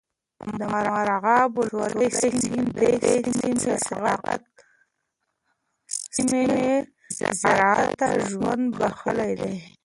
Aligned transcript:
د 0.59 0.59
مرغاب 0.73 1.49
ولسوالۍ 1.57 2.09
سیند 2.21 2.69
د 2.77 2.79
دې 3.03 3.15
سیمې 6.13 6.67
زراعت 7.41 7.89
ته 7.99 8.07
ژوند 8.27 8.63
بخښلی 8.79 9.31
دی. 9.41 9.55